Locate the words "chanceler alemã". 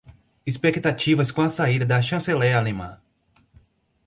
2.01-2.99